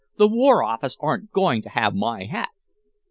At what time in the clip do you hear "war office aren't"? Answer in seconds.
0.27-1.29